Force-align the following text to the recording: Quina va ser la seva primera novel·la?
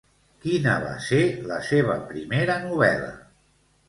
Quina 0.43 0.77
va 0.83 0.93
ser 1.07 1.19
la 1.51 1.59
seva 1.67 1.97
primera 2.13 2.57
novel·la? 2.65 3.11